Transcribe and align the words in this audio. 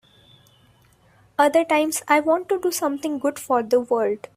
Other 1.37 1.63
times 1.63 2.01
I 2.07 2.21
want 2.21 2.49
to 2.49 2.59
do 2.59 2.71
something 2.71 3.19
good 3.19 3.37
for 3.37 3.61
the 3.61 3.79
world. 3.81 4.27